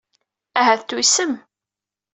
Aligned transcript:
Ahat 0.59 0.87
tuysem. 0.87 1.31